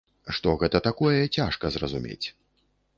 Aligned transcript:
Што 0.37 0.53
гэта 0.63 0.81
такое, 0.89 1.13
цяжка 1.37 1.65
зразумець. 1.79 2.27